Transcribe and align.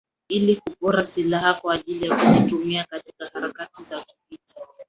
ili 0.29 0.55
kupora 0.55 1.03
silaha 1.03 1.53
kwa 1.53 1.73
ajili 1.73 2.07
ya 2.09 2.17
kuzitumia 2.19 2.83
katika 2.83 3.29
harakati 3.33 3.83
za 3.83 4.01
kivita 4.01 4.55